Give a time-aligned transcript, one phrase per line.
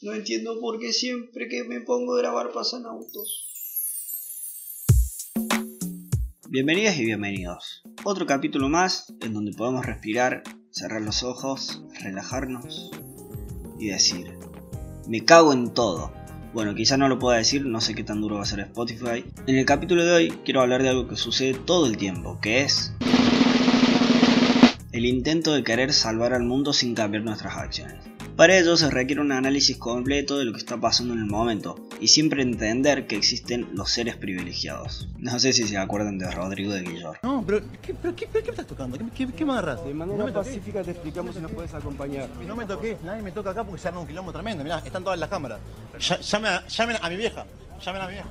[0.00, 3.48] No entiendo por qué siempre que me pongo a grabar pasan autos.
[6.48, 7.82] Bienvenidas y bienvenidos.
[8.04, 12.92] Otro capítulo más en donde podemos respirar, cerrar los ojos, relajarnos
[13.80, 14.34] y decir,
[15.08, 16.12] me cago en todo.
[16.54, 19.24] Bueno, quizá no lo pueda decir, no sé qué tan duro va a ser Spotify.
[19.48, 22.60] En el capítulo de hoy quiero hablar de algo que sucede todo el tiempo, que
[22.60, 22.92] es
[24.92, 28.17] el intento de querer salvar al mundo sin cambiar nuestras acciones.
[28.38, 31.74] Para ello se requiere un análisis completo de lo que está pasando en el momento
[32.00, 35.08] y siempre entender que existen los seres privilegiados.
[35.18, 37.18] No sé si se acuerdan de Rodrigo de Guillor.
[37.24, 38.96] No, pero ¿qué, pero qué, qué me estás tocando?
[38.96, 39.84] ¿Qué, qué, qué me agarras?
[39.84, 40.50] De manera no me toques.
[40.50, 42.28] pacífica te explicamos si nos puedes acompañar.
[42.46, 44.62] No me toques, nadie me toca acá porque se arma un quilombo tremendo.
[44.62, 45.58] Mirá, están todas las cámaras.
[45.98, 47.44] Llamen a, llamen a mi vieja.
[47.84, 48.28] Llamen a mi vieja.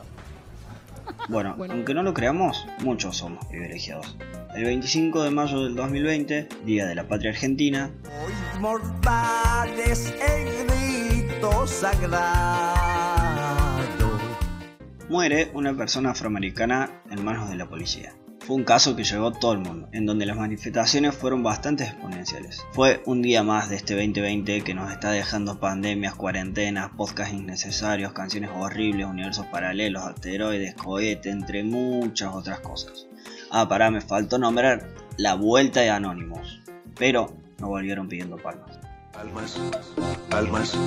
[1.28, 4.18] Bueno, aunque no lo creamos, muchos somos privilegiados.
[4.56, 11.68] El 25 de mayo del 2020, Día de la Patria Argentina, Hoy mortales en grito
[11.68, 12.78] sagrado.
[15.10, 18.14] muere una persona afroamericana en manos de la policía.
[18.48, 22.64] Fue un caso que llegó todo el mundo, en donde las manifestaciones fueron bastante exponenciales.
[22.72, 28.14] Fue un día más de este 2020 que nos está dejando pandemias, cuarentenas, podcasts innecesarios,
[28.14, 33.08] canciones horribles, universos paralelos, asteroides, cohete, entre muchas otras cosas.
[33.52, 36.62] Ah, pará, me faltó nombrar la vuelta de Anonymous,
[36.98, 38.77] pero no volvieron pidiendo palmas.
[39.18, 39.60] Palmas,
[40.30, 40.78] palmas,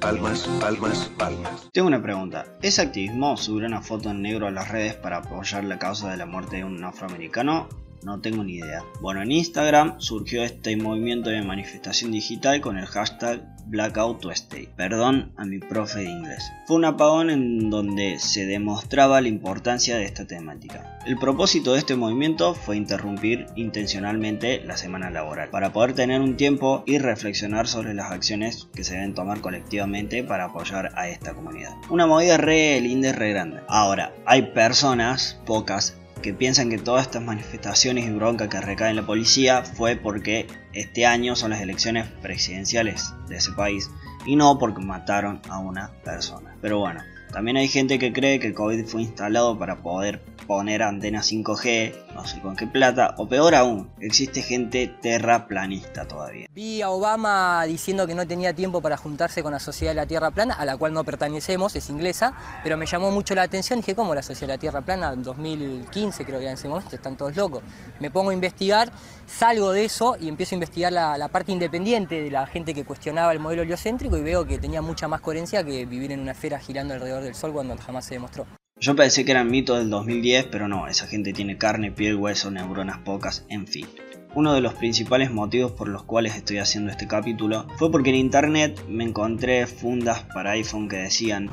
[0.00, 1.68] palmas, palmas, palmas.
[1.72, 2.58] Tengo una pregunta.
[2.62, 6.16] ¿Es activismo subir una foto en negro a las redes para apoyar la causa de
[6.16, 7.68] la muerte de un afroamericano?
[8.02, 8.82] No tengo ni idea.
[9.00, 14.68] Bueno, en Instagram surgió este movimiento de manifestación digital con el hashtag Blackout Tuesday.
[14.76, 16.50] Perdón a mi profe de inglés.
[16.66, 20.98] Fue un apagón en donde se demostraba la importancia de esta temática.
[21.06, 26.36] El propósito de este movimiento fue interrumpir intencionalmente la semana laboral para poder tener un
[26.36, 31.34] tiempo y reflexionar sobre las acciones que se deben tomar colectivamente para apoyar a esta
[31.34, 31.74] comunidad.
[31.90, 33.60] Una movida re linda y re grande.
[33.68, 38.96] Ahora, hay personas, pocas, que piensan que todas estas manifestaciones y bronca que recae en
[38.96, 43.90] la policía fue porque este año son las elecciones presidenciales de ese país
[44.26, 46.56] y no porque mataron a una persona.
[46.60, 47.00] Pero bueno,
[47.32, 51.94] también hay gente que cree que el COVID fue instalado para poder poner antenas 5G,
[52.14, 56.48] no sé con qué plata, o peor aún, existe gente terraplanista todavía.
[56.52, 60.06] Vi a Obama diciendo que no tenía tiempo para juntarse con la Sociedad de la
[60.06, 63.78] Tierra Plana, a la cual no pertenecemos, es inglesa, pero me llamó mucho la atención.
[63.78, 65.12] Dije, ¿cómo la Sociedad de la Tierra Plana?
[65.12, 67.62] En 2015 creo que en ese momento, están todos locos.
[68.00, 68.90] Me pongo a investigar,
[69.26, 72.84] salgo de eso y empiezo a investigar la, la parte independiente de la gente que
[72.84, 76.32] cuestionaba el modelo heliocéntrico y veo que tenía mucha más coherencia que vivir en una
[76.32, 78.46] esfera girando alrededor del Sol cuando jamás se demostró.
[78.78, 82.50] Yo pensé que eran mitos del 2010, pero no, esa gente tiene carne, piel, hueso,
[82.50, 83.86] neuronas pocas, en fin.
[84.34, 88.16] Uno de los principales motivos por los cuales estoy haciendo este capítulo fue porque en
[88.16, 91.50] internet me encontré fundas para iPhone que decían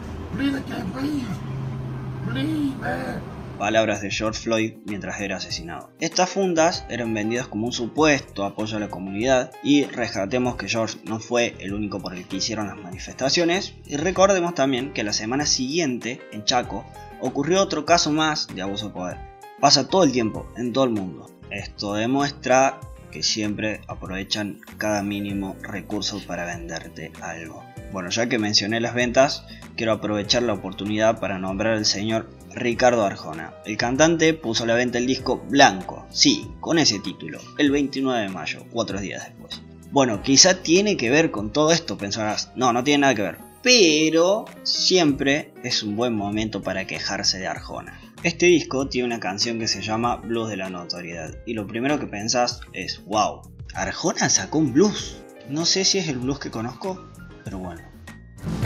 [3.57, 5.89] palabras de George Floyd mientras era asesinado.
[5.99, 10.97] Estas fundas eran vendidas como un supuesto apoyo a la comunidad y rescatemos que George
[11.05, 15.13] no fue el único por el que hicieron las manifestaciones y recordemos también que la
[15.13, 16.85] semana siguiente en Chaco
[17.21, 19.17] ocurrió otro caso más de abuso de poder.
[19.59, 21.29] Pasa todo el tiempo, en todo el mundo.
[21.49, 22.79] Esto demuestra
[23.11, 27.63] que siempre aprovechan cada mínimo recurso para venderte algo.
[27.91, 33.05] Bueno, ya que mencioné las ventas, quiero aprovechar la oportunidad para nombrar al señor Ricardo
[33.05, 33.53] Arjona.
[33.65, 38.21] El cantante puso a la venta el disco Blanco, sí, con ese título, el 29
[38.23, 39.61] de mayo, cuatro días después.
[39.91, 42.51] Bueno, quizá tiene que ver con todo esto, pensarás.
[42.55, 43.37] No, no tiene nada que ver.
[43.63, 47.99] Pero siempre es un buen momento para quejarse de Arjona.
[48.23, 51.35] Este disco tiene una canción que se llama Blues de la Notoriedad.
[51.45, 53.41] Y lo primero que pensás es, wow,
[53.73, 55.21] Arjona sacó un blues.
[55.49, 57.07] No sé si es el blues que conozco,
[57.47, 57.81] pero bueno.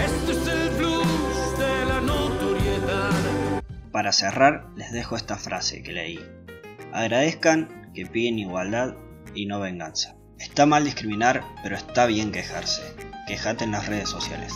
[0.04, 3.62] Este es el blues de la notoriedad.
[3.92, 6.20] Para cerrar, les dejo esta frase que leí.
[6.92, 8.96] Agradezcan que piden igualdad
[9.36, 10.16] y no venganza.
[10.40, 12.82] Está mal discriminar, pero está bien quejarse.
[13.28, 14.52] Quejate en las redes sociales.